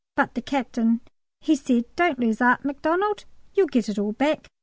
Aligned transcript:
"But 0.15 0.33
the 0.33 0.41
Captain 0.41 1.01
he 1.41 1.55
said, 1.55 1.85
'Don't 1.95 2.17
lose 2.17 2.41
'eart, 2.41 2.65
Macdonald, 2.65 3.25
you'll 3.53 3.67
get 3.67 3.87
it 3.87 3.99
all 3.99 4.13
back.'" 4.13 4.47